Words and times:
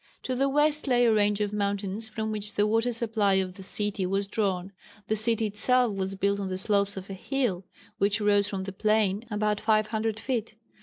To 0.23 0.33
the 0.33 0.49
west 0.49 0.87
lay 0.87 1.05
a 1.05 1.13
range 1.13 1.41
of 1.41 1.53
mountains, 1.53 2.09
from 2.09 2.31
which 2.31 2.55
the 2.55 2.65
water 2.65 2.91
supply 2.91 3.35
of 3.35 3.55
the 3.55 3.61
city 3.61 4.03
was 4.07 4.25
drawn. 4.27 4.71
The 5.09 5.15
city 5.15 5.45
itself 5.45 5.93
was 5.95 6.15
built 6.15 6.39
on 6.39 6.49
the 6.49 6.57
slopes 6.57 6.97
of 6.97 7.07
a 7.11 7.13
hill, 7.13 7.65
which 7.99 8.19
rose 8.19 8.49
from 8.49 8.63
the 8.63 8.71
plain 8.73 9.25
about 9.29 9.59
500 9.59 10.19
feet. 10.19 10.55